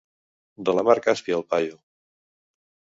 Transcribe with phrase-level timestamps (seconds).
[0.69, 1.79] De la mar Càspia, el paio.